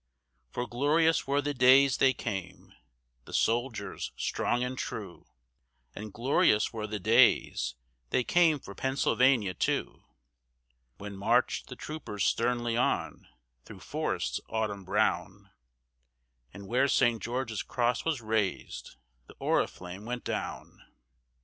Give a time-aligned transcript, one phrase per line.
[0.49, 2.73] For glorious were the days they came,
[3.25, 5.27] the soldiers strong and true,
[5.93, 7.75] And glorious were the days,
[8.09, 10.03] they came for Pennsylvania, too;
[10.97, 13.27] When marched the troopers sternly on
[13.63, 15.51] through forest's autumn brown,
[16.51, 17.21] And where St.
[17.21, 18.95] George's cross was raised,
[19.27, 20.81] the oriflame went down.